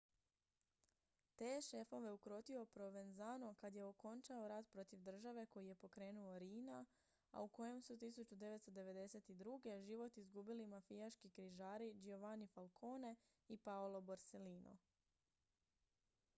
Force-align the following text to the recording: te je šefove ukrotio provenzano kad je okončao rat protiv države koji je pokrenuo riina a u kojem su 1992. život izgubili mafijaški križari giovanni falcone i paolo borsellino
te 1.39 1.45
je 1.47 1.57
šefove 1.65 2.11
ukrotio 2.11 2.61
provenzano 2.77 3.51
kad 3.59 3.75
je 3.75 3.83
okončao 3.87 4.47
rat 4.47 4.69
protiv 4.71 5.01
države 5.09 5.45
koji 5.45 5.67
je 5.67 5.75
pokrenuo 5.75 6.39
riina 6.39 6.85
a 7.31 7.41
u 7.41 7.47
kojem 7.57 7.81
su 7.81 7.97
1992. 7.97 9.83
život 9.85 10.17
izgubili 10.17 10.67
mafijaški 10.73 11.29
križari 11.29 11.93
giovanni 11.93 12.47
falcone 12.47 13.15
i 13.47 13.57
paolo 13.57 14.01
borsellino 14.01 14.75